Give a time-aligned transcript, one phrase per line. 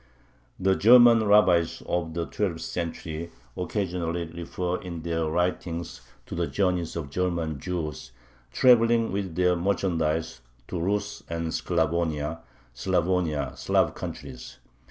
[0.59, 6.95] The German rabbis of the twelfth century occasionally refer in their writings to the journeys
[6.95, 8.11] of German Jews
[8.51, 14.57] traveling with their merchandise to "Russ" and "Sclavonia" (= Slavonia, Slav countries).